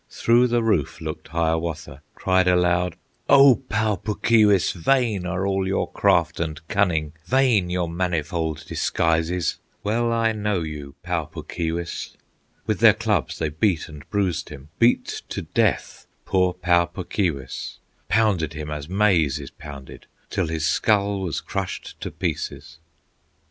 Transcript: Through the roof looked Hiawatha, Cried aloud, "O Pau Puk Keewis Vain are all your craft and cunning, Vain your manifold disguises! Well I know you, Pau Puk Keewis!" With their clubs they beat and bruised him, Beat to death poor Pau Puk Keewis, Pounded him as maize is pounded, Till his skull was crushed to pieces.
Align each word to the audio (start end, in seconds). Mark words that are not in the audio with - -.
Through 0.09 0.47
the 0.47 0.63
roof 0.63 0.99
looked 0.99 1.27
Hiawatha, 1.27 2.01
Cried 2.15 2.47
aloud, 2.47 2.95
"O 3.29 3.57
Pau 3.69 3.95
Puk 3.97 4.23
Keewis 4.23 4.71
Vain 4.71 5.27
are 5.27 5.45
all 5.45 5.67
your 5.67 5.91
craft 5.91 6.39
and 6.39 6.59
cunning, 6.67 7.13
Vain 7.27 7.69
your 7.69 7.87
manifold 7.87 8.65
disguises! 8.65 9.59
Well 9.83 10.11
I 10.11 10.31
know 10.31 10.61
you, 10.61 10.95
Pau 11.03 11.25
Puk 11.25 11.49
Keewis!" 11.49 12.17
With 12.65 12.79
their 12.79 12.95
clubs 12.95 13.37
they 13.37 13.49
beat 13.49 13.87
and 13.87 14.09
bruised 14.09 14.49
him, 14.49 14.69
Beat 14.79 15.21
to 15.29 15.43
death 15.43 16.07
poor 16.25 16.55
Pau 16.55 16.85
Puk 16.85 17.07
Keewis, 17.11 17.77
Pounded 18.09 18.53
him 18.53 18.71
as 18.71 18.89
maize 18.89 19.37
is 19.37 19.51
pounded, 19.51 20.07
Till 20.31 20.47
his 20.47 20.65
skull 20.65 21.19
was 21.21 21.41
crushed 21.41 22.01
to 22.01 22.09
pieces. 22.09 22.79